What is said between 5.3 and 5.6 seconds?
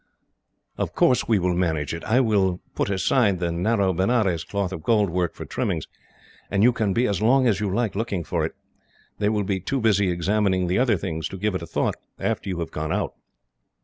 for